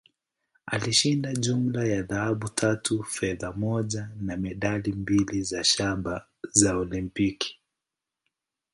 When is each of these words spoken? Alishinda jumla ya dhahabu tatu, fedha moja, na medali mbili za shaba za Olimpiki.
Alishinda 0.65 1.33
jumla 1.33 1.85
ya 1.85 2.01
dhahabu 2.03 2.49
tatu, 2.49 3.03
fedha 3.03 3.51
moja, 3.51 4.09
na 4.21 4.37
medali 4.37 4.91
mbili 4.93 5.43
za 5.43 5.63
shaba 5.63 6.27
za 6.51 6.77
Olimpiki. 6.77 7.59